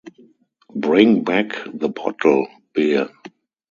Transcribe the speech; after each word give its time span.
Bring 0.75 1.23
back 1.23 1.51
the 1.75 1.87
bottle, 1.87 2.47
Bear! 2.73 3.07